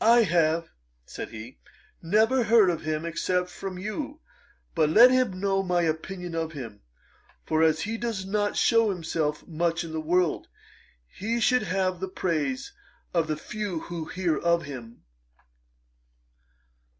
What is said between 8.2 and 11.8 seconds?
not shew himself much in the world, he should